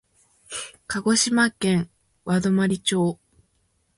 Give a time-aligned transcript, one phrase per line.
[0.87, 1.87] 鹿児島県
[2.25, 3.19] 和泊町